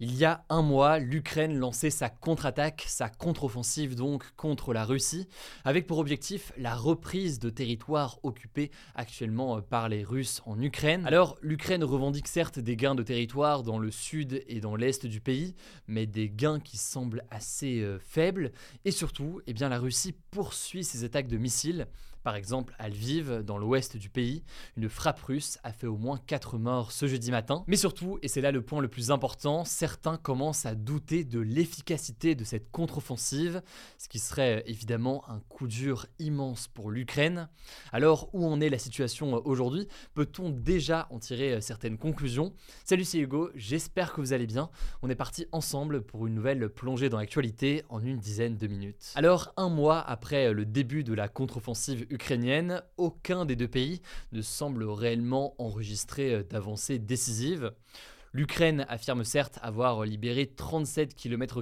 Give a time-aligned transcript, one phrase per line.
[0.00, 5.26] Il y a un mois, l'Ukraine lançait sa contre-attaque, sa contre-offensive donc contre la Russie,
[5.64, 11.04] avec pour objectif la reprise de territoires occupés actuellement euh, par les Russes en Ukraine.
[11.04, 15.20] Alors, l'Ukraine revendique certes des gains de territoire dans le sud et dans l'est du
[15.20, 15.56] pays,
[15.88, 18.52] mais des gains qui semblent assez euh, faibles,
[18.84, 21.88] et surtout, eh bien, la Russie poursuit ses attaques de missiles
[22.28, 24.42] par exemple, à Lviv, dans l'ouest du pays,
[24.76, 27.64] une frappe russe a fait au moins 4 morts ce jeudi matin.
[27.66, 29.64] Mais surtout, et c'est là le point le plus important,
[29.96, 33.62] commencent à douter de l'efficacité de cette contre-offensive,
[33.98, 37.48] ce qui serait évidemment un coup dur immense pour l'Ukraine.
[37.92, 39.88] Alors, où en est la situation aujourd'hui?
[40.14, 42.52] Peut-on déjà en tirer certaines conclusions?
[42.84, 44.70] Salut, c'est Hugo, j'espère que vous allez bien.
[45.02, 49.12] On est parti ensemble pour une nouvelle plongée dans l'actualité en une dizaine de minutes.
[49.14, 54.00] Alors, un mois après le début de la contre-offensive ukrainienne, aucun des deux pays
[54.32, 57.72] ne semble réellement enregistrer euh, d'avancées décisives.
[58.38, 61.60] L'Ukraine affirme certes avoir libéré 37 km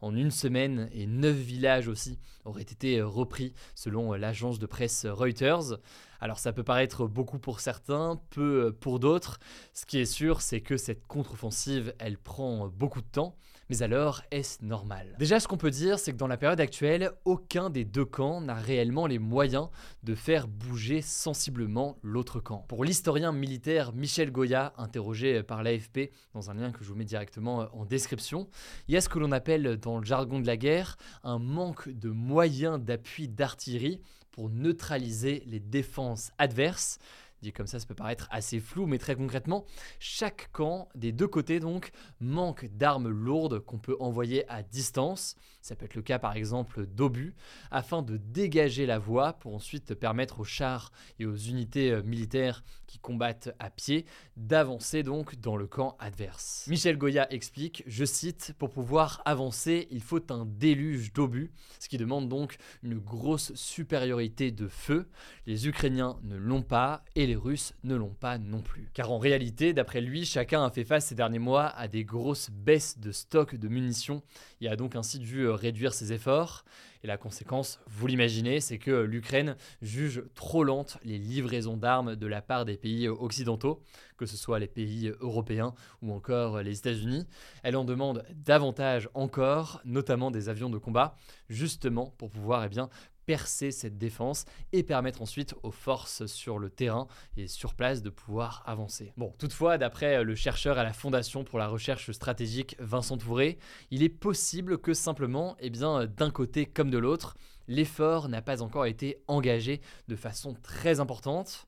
[0.00, 5.76] en une semaine et 9 villages aussi auraient été repris selon l'agence de presse Reuters.
[6.18, 9.38] Alors ça peut paraître beaucoup pour certains, peu pour d'autres.
[9.74, 13.36] Ce qui est sûr, c'est que cette contre-offensive, elle prend beaucoup de temps.
[13.68, 15.16] Mais alors, est-ce normal?
[15.18, 18.40] Déjà, ce qu'on peut dire, c'est que dans la période actuelle, aucun des deux camps
[18.40, 19.68] n'a réellement les moyens
[20.04, 22.64] de faire bouger sensiblement l'autre camp.
[22.68, 27.04] Pour l'historien militaire Michel Goya, interrogé par l'AFP dans un lien que je vous mets
[27.04, 28.48] directement en description,
[28.86, 31.88] il y a ce que l'on appelle dans le jargon de la guerre un manque
[31.88, 36.98] de moyens d'appui d'artillerie pour neutraliser les défenses adverses.
[37.42, 39.66] Dit comme ça, ça peut paraître assez flou, mais très concrètement,
[39.98, 45.36] chaque camp des deux côtés donc manque d'armes lourdes qu'on peut envoyer à distance.
[45.60, 47.34] Ça peut être le cas par exemple d'obus,
[47.70, 52.64] afin de dégager la voie pour ensuite permettre aux chars et aux unités euh, militaires
[52.86, 56.66] qui combattent à pied d'avancer donc dans le camp adverse.
[56.68, 61.98] Michel Goya explique, je cite, pour pouvoir avancer, il faut un déluge d'obus, ce qui
[61.98, 65.08] demande donc une grosse supériorité de feu.
[65.46, 68.88] Les Ukrainiens ne l'ont pas et les Russes ne l'ont pas non plus.
[68.94, 72.50] Car en réalité, d'après lui, chacun a fait face ces derniers mois à des grosses
[72.50, 74.22] baisses de stock de munitions
[74.60, 76.64] et a donc ainsi dû euh, réduire ses efforts.
[77.02, 82.26] Et la conséquence, vous l'imaginez, c'est que l'Ukraine juge trop lente les livraisons d'armes de
[82.26, 83.82] la part des pays occidentaux,
[84.16, 87.26] que ce soit les pays européens ou encore les États-Unis.
[87.62, 91.16] Elle en demande davantage encore, notamment des avions de combat,
[91.48, 92.88] justement pour pouvoir eh bien,
[93.26, 98.10] percer cette défense et permettre ensuite aux forces sur le terrain et sur place de
[98.10, 99.12] pouvoir avancer.
[99.16, 103.58] Bon, toutefois, d'après le chercheur à la Fondation pour la recherche stratégique Vincent Touré,
[103.90, 107.36] il est possible que simplement, eh bien, d'un côté comme de l'autre,
[107.68, 111.66] l'effort n'a pas encore été engagé de façon très importante.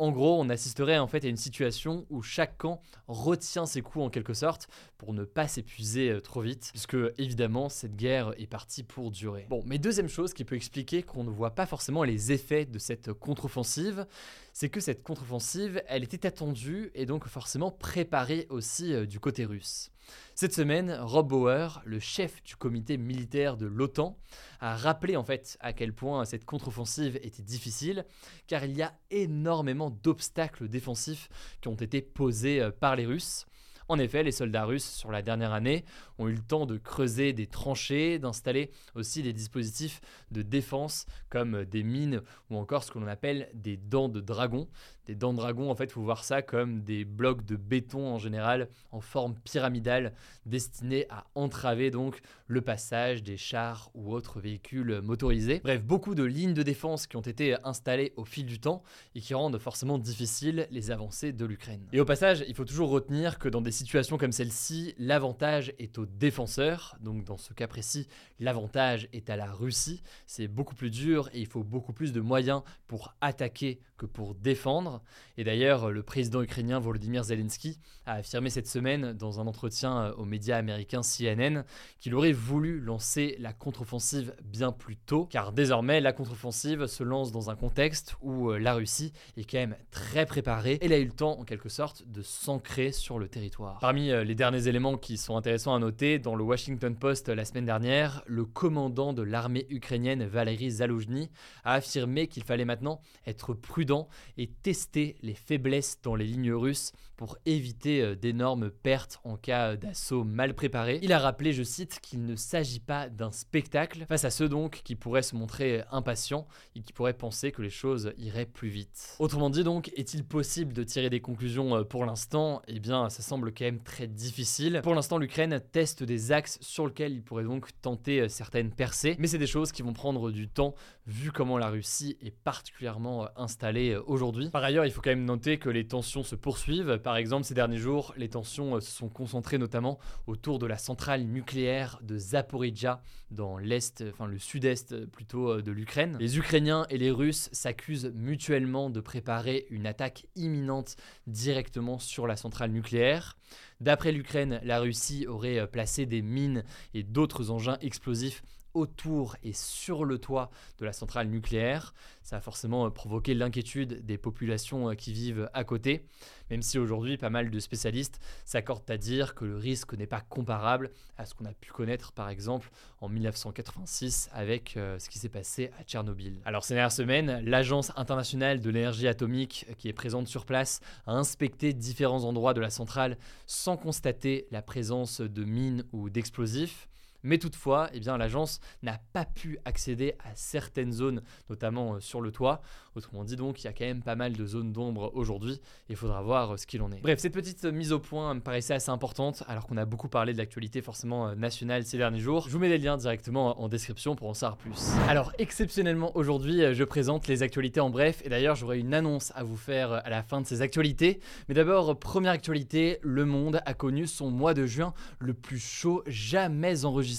[0.00, 4.06] En gros, on assisterait en fait à une situation où chaque camp retient ses coups
[4.06, 4.66] en quelque sorte
[4.96, 9.46] pour ne pas s'épuiser euh, trop vite, puisque évidemment cette guerre est partie pour durer.
[9.50, 12.78] Bon, mais deuxième chose qui peut expliquer qu'on ne voit pas forcément les effets de
[12.78, 14.06] cette contre-offensive,
[14.52, 19.44] c'est que cette contre-offensive, elle était attendue et donc forcément préparée aussi euh, du côté
[19.44, 19.90] russe.
[20.34, 24.18] Cette semaine, Rob Bauer, le chef du comité militaire de l'OTAN,
[24.60, 28.04] a rappelé en fait à quel point cette contre-offensive était difficile,
[28.46, 31.28] car il y a énormément d'obstacles défensifs
[31.60, 33.46] qui ont été posés euh, par les Russes.
[33.90, 35.84] En effet, les soldats russes, sur la dernière année,
[36.18, 41.64] ont eu le temps de creuser des tranchées, d'installer aussi des dispositifs de défense comme
[41.64, 44.68] des mines ou encore ce que l'on appelle des dents de dragon.
[45.06, 48.06] Des dents de dragon, en fait, il faut voir ça comme des blocs de béton
[48.06, 50.12] en général en forme pyramidale
[50.46, 55.60] destinés à entraver donc le passage des chars ou autres véhicules motorisés.
[55.64, 58.84] Bref, beaucoup de lignes de défense qui ont été installées au fil du temps
[59.16, 61.88] et qui rendent forcément difficiles les avancées de l'Ukraine.
[61.92, 65.96] Et au passage, il faut toujours retenir que dans des situations comme celle-ci, l'avantage est
[65.96, 66.98] aux défenseurs.
[67.00, 70.02] Donc dans ce cas précis, l'avantage est à la Russie.
[70.26, 74.34] C'est beaucoup plus dur et il faut beaucoup plus de moyens pour attaquer que pour
[74.34, 75.02] défendre.
[75.38, 80.24] Et d'ailleurs, le président ukrainien Volodymyr Zelensky a affirmé cette semaine dans un entretien aux
[80.24, 81.64] médias américains CNN
[82.00, 87.32] qu'il aurait voulu lancer la contre-offensive bien plus tôt, car désormais la contre-offensive se lance
[87.32, 90.78] dans un contexte où euh, la Russie est quand même très préparée.
[90.82, 93.69] Elle a eu le temps en quelque sorte de s'ancrer sur le territoire.
[93.80, 97.44] Parmi euh, les derniers éléments qui sont intéressants à noter, dans le Washington Post la
[97.44, 101.30] semaine dernière, le commandant de l'armée ukrainienne Valery Zaluzhny
[101.64, 106.92] a affirmé qu'il fallait maintenant être prudent et tester les faiblesses dans les lignes russes
[107.16, 110.98] pour éviter euh, d'énormes pertes en cas d'assaut mal préparé.
[111.02, 114.80] Il a rappelé, je cite, qu'il ne s'agit pas d'un spectacle face à ceux donc
[114.84, 119.16] qui pourraient se montrer impatients et qui pourraient penser que les choses iraient plus vite.
[119.18, 122.62] Autrement dit donc, est-il possible de tirer des conclusions euh, pour l'instant?
[122.68, 123.52] Eh bien, ça semble
[123.84, 124.80] très difficile.
[124.82, 129.16] Pour l'instant, l'Ukraine teste des axes sur lesquels il pourrait donc tenter euh, certaines percées,
[129.18, 130.74] mais c'est des choses qui vont prendre du temps
[131.10, 134.48] vu comment la Russie est particulièrement installée aujourd'hui.
[134.50, 136.98] Par ailleurs, il faut quand même noter que les tensions se poursuivent.
[136.98, 140.78] Par exemple, ces derniers jours, les tensions euh, se sont concentrées notamment autour de la
[140.78, 146.16] centrale nucléaire de Zaporizhia dans l'est, enfin le sud-est euh, plutôt euh, de l'Ukraine.
[146.20, 150.96] Les Ukrainiens et les Russes s'accusent mutuellement de préparer une attaque imminente
[151.26, 153.36] directement sur la centrale nucléaire.
[153.80, 156.64] D'après l'Ukraine, la Russie aurait placé des mines
[156.94, 158.42] et d'autres engins explosifs
[158.74, 161.94] autour et sur le toit de la centrale nucléaire.
[162.22, 166.04] Ça a forcément euh, provoqué l'inquiétude des populations euh, qui vivent à côté,
[166.50, 170.20] même si aujourd'hui pas mal de spécialistes s'accordent à dire que le risque n'est pas
[170.20, 172.70] comparable à ce qu'on a pu connaître par exemple
[173.00, 176.40] en 1986 avec euh, ce qui s'est passé à Tchernobyl.
[176.44, 181.12] Alors ces dernières semaines, l'Agence internationale de l'énergie atomique qui est présente sur place a
[181.12, 186.89] inspecté différents endroits de la centrale sans constater la présence de mines ou d'explosifs.
[187.22, 192.20] Mais toutefois, eh bien, l'agence n'a pas pu accéder à certaines zones, notamment euh, sur
[192.20, 192.62] le toit.
[192.94, 195.60] Autrement dit, donc, il y a quand même pas mal de zones d'ombre aujourd'hui.
[195.88, 197.00] Il faudra voir euh, ce qu'il en est.
[197.00, 200.32] Bref, cette petite mise au point me paraissait assez importante, alors qu'on a beaucoup parlé
[200.32, 202.46] de l'actualité forcément euh, nationale ces derniers jours.
[202.48, 204.92] Je vous mets les liens directement en description pour en savoir plus.
[205.08, 208.22] Alors, exceptionnellement aujourd'hui, je présente les actualités en bref.
[208.24, 211.20] Et d'ailleurs, j'aurai une annonce à vous faire à la fin de ces actualités.
[211.48, 216.02] Mais d'abord, première actualité, le monde a connu son mois de juin le plus chaud
[216.06, 217.09] jamais enregistré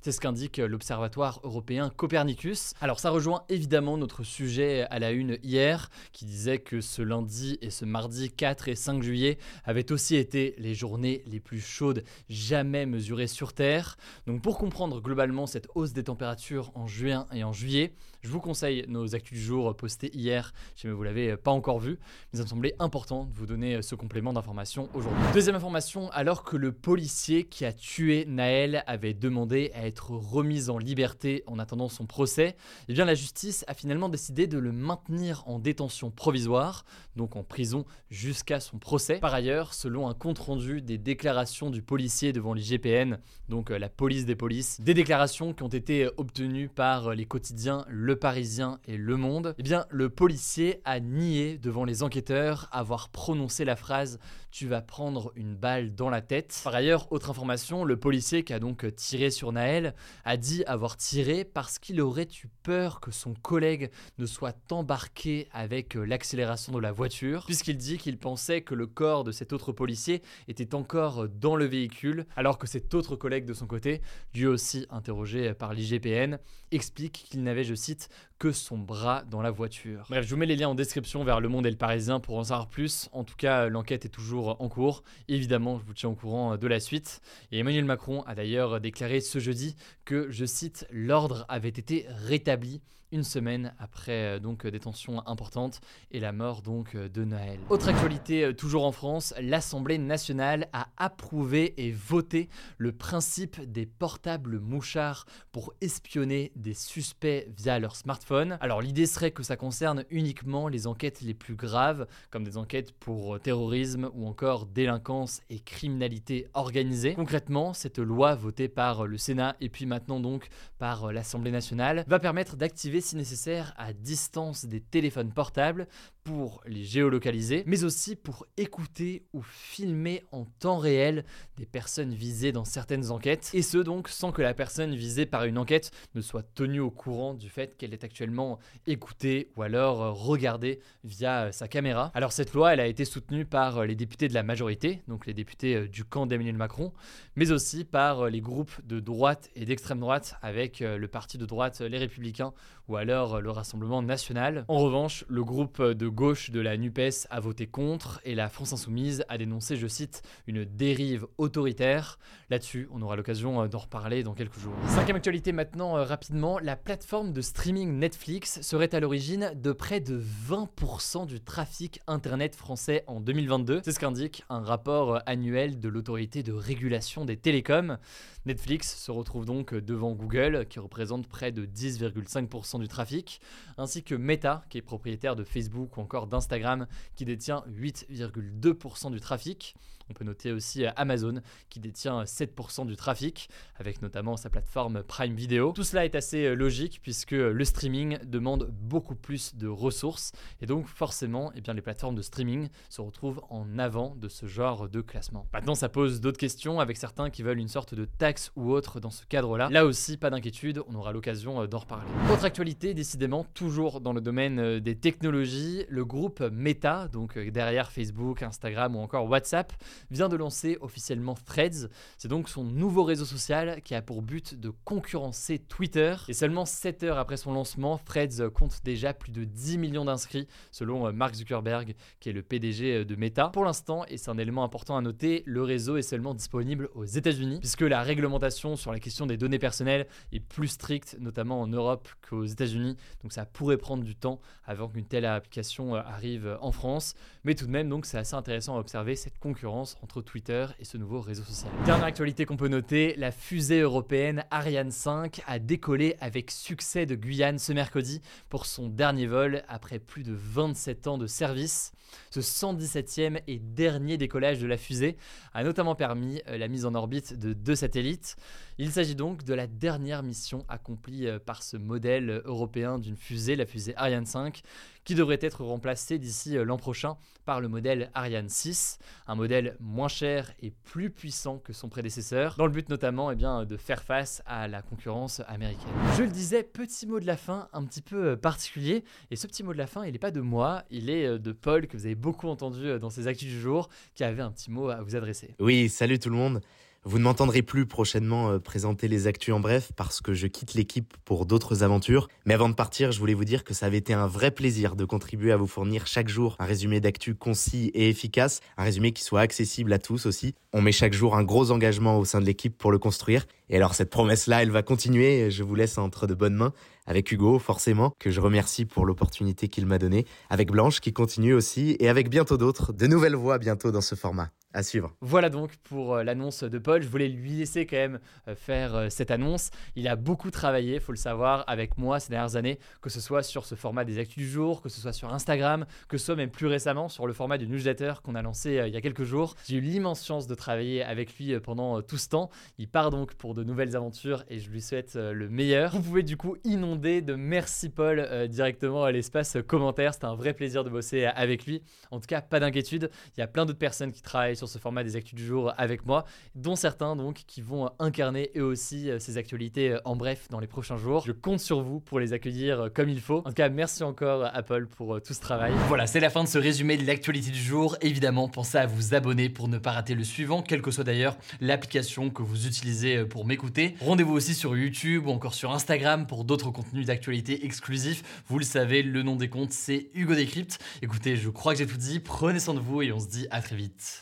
[0.00, 2.74] c'est ce qu'indique l'Observatoire européen Copernicus.
[2.80, 7.58] Alors ça rejoint évidemment notre sujet à la une hier, qui disait que ce lundi
[7.60, 12.04] et ce mardi 4 et 5 juillet avaient aussi été les journées les plus chaudes
[12.28, 13.96] jamais mesurées sur Terre.
[14.26, 17.92] Donc pour comprendre globalement cette hausse des températures en juin et en juillet,
[18.22, 21.98] je vous conseille nos actus du jour postés hier, si vous l'avez pas encore vu,
[22.32, 25.20] mais ça me semblait important de vous donner ce complément d'information aujourd'hui.
[25.34, 30.70] Deuxième information, alors que le policier qui a tué Naël avait demandé à être remise
[30.70, 32.54] en liberté en attendant son procès,
[32.88, 36.84] eh bien la justice a finalement décidé de le maintenir en détention provisoire,
[37.16, 39.18] donc en prison jusqu'à son procès.
[39.18, 43.18] Par ailleurs, selon un compte-rendu des déclarations du policier devant l'IGPN,
[43.48, 47.84] donc euh, la police des polices, des déclarations qui ont été obtenues par les quotidiens
[47.88, 53.08] Le Parisien et Le Monde, eh bien le policier a nié devant les enquêteurs avoir
[53.10, 54.18] prononcé la phrase
[54.52, 56.60] tu vas prendre une balle dans la tête.
[56.62, 59.94] Par ailleurs, autre information, le policier qui a donc tiré sur Naël
[60.24, 65.48] a dit avoir tiré parce qu'il aurait eu peur que son collègue ne soit embarqué
[65.52, 69.54] avec euh, l'accélération de la voiture, puisqu'il dit qu'il pensait que le corps de cet
[69.54, 74.02] autre policier était encore dans le véhicule, alors que cet autre collègue de son côté,
[74.34, 76.38] lui aussi interrogé par l'IGPN,
[76.70, 80.04] explique qu'il n'avait, je cite, que son bras dans la voiture.
[80.10, 82.36] Bref, je vous mets les liens en description vers Le Monde et le Parisien pour
[82.36, 83.08] en savoir plus.
[83.12, 85.02] En tout cas, l'enquête est toujours en cours.
[85.28, 87.20] Évidemment, je vous tiens au courant de la suite.
[87.50, 92.80] Et Emmanuel Macron a d'ailleurs déclaré ce jeudi que, je cite, l'ordre avait été rétabli
[93.12, 97.58] une semaine après euh, donc des tensions importantes et la mort donc euh, de Noël.
[97.68, 103.84] Autre actualité euh, toujours en France, l'Assemblée nationale a approuvé et voté le principe des
[103.86, 108.56] portables mouchards pour espionner des suspects via leur smartphone.
[108.60, 112.92] Alors l'idée serait que ça concerne uniquement les enquêtes les plus graves comme des enquêtes
[112.92, 117.14] pour terrorisme ou encore délinquance et criminalité organisée.
[117.14, 122.18] Concrètement, cette loi votée par le Sénat et puis maintenant donc par l'Assemblée nationale va
[122.18, 125.86] permettre d'activer si nécessaire à distance des téléphones portables
[126.24, 131.24] pour les géolocaliser, mais aussi pour écouter ou filmer en temps réel
[131.56, 135.44] des personnes visées dans certaines enquêtes, et ce donc sans que la personne visée par
[135.44, 140.02] une enquête ne soit tenue au courant du fait qu'elle est actuellement écoutée ou alors
[140.02, 142.10] euh, regardée via euh, sa caméra.
[142.14, 145.26] Alors cette loi, elle a été soutenue par euh, les députés de la majorité, donc
[145.26, 146.92] les députés du camp d'Emmanuel Macron,
[147.36, 151.80] mais aussi par les groupes de droite et d'extrême droite avec le parti de droite
[151.80, 152.52] Les Républicains
[152.88, 154.64] ou alors le Rassemblement national.
[154.68, 158.72] En revanche, le groupe de gauche de la NUPES a voté contre et la France
[158.72, 162.18] Insoumise a dénoncé, je cite, une dérive autoritaire.
[162.50, 164.74] Là-dessus, on aura l'occasion d'en reparler dans quelques jours.
[164.86, 170.22] Cinquième actualité maintenant, rapidement, la plateforme de streaming Netflix serait à l'origine de près de
[170.48, 173.80] 20% du trafic internet français en 2022.
[173.84, 177.98] C'est ce qu'indique un rapport annuel de l'autorité de régulation des télécoms.
[178.44, 183.40] Netflix se retrouve donc devant Google, qui représente près de 10,5% du trafic,
[183.78, 189.20] ainsi que Meta, qui est propriétaire de Facebook ou encore d'Instagram, qui détient 8,2% du
[189.20, 189.74] trafic.
[190.12, 191.40] On peut noter aussi Amazon
[191.70, 195.72] qui détient 7% du trafic, avec notamment sa plateforme Prime Video.
[195.72, 200.86] Tout cela est assez logique puisque le streaming demande beaucoup plus de ressources et donc
[200.86, 205.00] forcément eh bien, les plateformes de streaming se retrouvent en avant de ce genre de
[205.00, 205.46] classement.
[205.54, 209.00] Maintenant ça pose d'autres questions avec certains qui veulent une sorte de taxe ou autre
[209.00, 209.70] dans ce cadre-là.
[209.70, 212.04] Là aussi pas d'inquiétude, on aura l'occasion d'en reparler.
[212.30, 218.42] Autre actualité décidément toujours dans le domaine des technologies, le groupe Meta, donc derrière Facebook,
[218.42, 219.72] Instagram ou encore WhatsApp,
[220.10, 221.88] vient de lancer officiellement Threads.
[222.18, 226.14] C'est donc son nouveau réseau social qui a pour but de concurrencer Twitter.
[226.28, 230.46] Et seulement 7 heures après son lancement, Threads compte déjà plus de 10 millions d'inscrits
[230.70, 233.48] selon euh, Mark Zuckerberg, qui est le PDG euh, de Meta.
[233.48, 237.04] Pour l'instant, et c'est un élément important à noter, le réseau est seulement disponible aux
[237.04, 241.66] États-Unis, puisque la réglementation sur la question des données personnelles est plus stricte, notamment en
[241.66, 242.96] Europe qu'aux États-Unis.
[243.22, 247.14] Donc ça pourrait prendre du temps avant qu'une telle application euh, arrive en France.
[247.44, 250.84] Mais tout de même, donc c'est assez intéressant à observer cette concurrence entre Twitter et
[250.84, 251.70] ce nouveau réseau social.
[251.84, 257.14] Dernière actualité qu'on peut noter, la fusée européenne Ariane 5 a décollé avec succès de
[257.14, 261.92] Guyane ce mercredi pour son dernier vol après plus de 27 ans de service.
[262.30, 265.16] Ce 117e et dernier décollage de la fusée
[265.54, 268.36] a notamment permis euh, la mise en orbite de deux satellites.
[268.78, 273.56] Il s'agit donc de la dernière mission accomplie euh, par ce modèle européen d'une fusée,
[273.56, 274.62] la fusée Ariane 5,
[275.04, 279.76] qui devrait être remplacée d'ici euh, l'an prochain par le modèle Ariane 6, un modèle
[279.80, 283.76] moins cher et plus puissant que son prédécesseur, dans le but notamment eh bien, de
[283.76, 285.90] faire face à la concurrence américaine.
[286.16, 289.64] Je le disais, petit mot de la fin un petit peu particulier, et ce petit
[289.64, 292.06] mot de la fin, il n'est pas de moi, il est de Paul que vous
[292.06, 295.16] avez beaucoup entendu dans ses actus du jour, qui avait un petit mot à vous
[295.16, 295.54] adresser.
[295.58, 296.60] Oui, salut tout le monde.
[297.04, 300.74] Vous ne m'entendrez plus prochainement euh, présenter les actus en bref parce que je quitte
[300.74, 302.28] l'équipe pour d'autres aventures.
[302.46, 304.94] Mais avant de partir, je voulais vous dire que ça avait été un vrai plaisir
[304.94, 309.10] de contribuer à vous fournir chaque jour un résumé d'actu concis et efficace, un résumé
[309.10, 310.54] qui soit accessible à tous aussi.
[310.72, 313.46] On met chaque jour un gros engagement au sein de l'équipe pour le construire.
[313.68, 315.50] Et alors cette promesse-là, elle va continuer.
[315.50, 316.72] Je vous laisse entre de bonnes mains
[317.06, 321.52] avec Hugo, forcément, que je remercie pour l'opportunité qu'il m'a donnée, avec Blanche qui continue
[321.52, 325.14] aussi, et avec bientôt d'autres, de nouvelles voix bientôt dans ce format suivre.
[325.20, 327.02] Voilà donc pour euh, l'annonce de Paul.
[327.02, 329.70] Je voulais lui laisser quand même euh, faire euh, cette annonce.
[329.96, 333.42] Il a beaucoup travaillé, faut le savoir, avec moi ces dernières années, que ce soit
[333.42, 336.36] sur ce format des actus du jour, que ce soit sur Instagram, que ce soit
[336.36, 339.24] même plus récemment sur le format du newsletter qu'on a lancé il y a quelques
[339.24, 339.54] jours.
[339.66, 342.48] J'ai eu l'immense chance de travailler avec lui pendant tout ce temps.
[342.78, 345.92] Il part donc pour de nouvelles aventures et je lui souhaite le meilleur.
[345.92, 350.14] Vous pouvez du coup inonder de merci Paul directement à l'espace commentaire.
[350.14, 351.82] C'était un vrai plaisir de bosser avec lui.
[352.10, 353.10] En tout cas, pas d'inquiétude.
[353.36, 355.72] Il y a plein d'autres personnes qui travaillent sur ce format des actus du jour
[355.76, 360.14] avec moi, dont certains donc qui vont incarner eux aussi euh, ces actualités euh, en
[360.14, 361.24] bref dans les prochains jours.
[361.26, 363.38] Je compte sur vous pour les accueillir euh, comme il faut.
[363.38, 365.72] En tout cas, merci encore Apple pour tout ce travail.
[365.88, 367.96] Voilà, c'est la fin de ce résumé de l'actualité du jour.
[368.02, 371.36] Évidemment, pensez à vous abonner pour ne pas rater le suivant, quelle que soit d'ailleurs
[371.60, 373.96] l'application que vous utilisez pour m'écouter.
[374.00, 378.44] Rendez-vous aussi sur YouTube ou encore sur Instagram pour d'autres contenus d'actualité exclusifs.
[378.46, 380.78] Vous le savez, le nom des comptes c'est Hugo Décrypte.
[381.02, 382.20] Écoutez, je crois que j'ai tout dit.
[382.20, 384.21] Prenez soin de vous et on se dit à très vite.